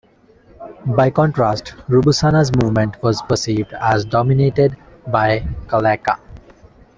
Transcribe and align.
By 0.97 1.11
contrast, 1.11 1.75
Rubusana's 1.87 2.51
movement 2.55 3.03
was 3.03 3.21
perceived 3.21 3.71
as 3.73 4.03
dominated 4.03 4.75
by 5.05 5.41
Gcaleka. 5.67 6.17